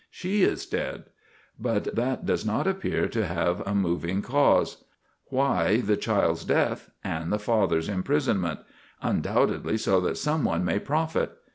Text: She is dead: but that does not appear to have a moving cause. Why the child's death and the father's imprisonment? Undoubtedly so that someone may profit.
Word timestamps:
She 0.09 0.41
is 0.41 0.65
dead: 0.65 1.03
but 1.59 1.95
that 1.95 2.25
does 2.25 2.43
not 2.43 2.65
appear 2.65 3.07
to 3.09 3.23
have 3.27 3.61
a 3.67 3.75
moving 3.75 4.23
cause. 4.23 4.83
Why 5.25 5.79
the 5.81 5.95
child's 5.95 6.43
death 6.43 6.89
and 7.03 7.31
the 7.31 7.37
father's 7.37 7.87
imprisonment? 7.87 8.61
Undoubtedly 9.03 9.77
so 9.77 10.01
that 10.01 10.17
someone 10.17 10.65
may 10.65 10.79
profit. 10.79 11.37